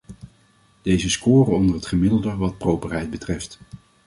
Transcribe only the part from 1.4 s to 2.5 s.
onder het gemiddelde